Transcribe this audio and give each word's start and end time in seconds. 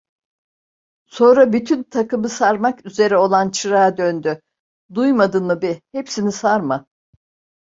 Sonra 1.05 1.53
bütün 1.53 1.83
takımı 1.83 2.29
sarmak 2.29 2.85
üzere 2.85 3.17
olan 3.17 3.49
çırağa 3.49 3.97
döndü: 3.97 4.41
"Duymadın 4.93 5.45
mı 5.45 5.61
be! 5.61 5.81
Hepsini 5.91 6.31
sarma." 6.31 6.85